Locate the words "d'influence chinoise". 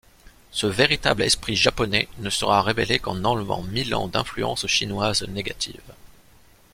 4.07-5.21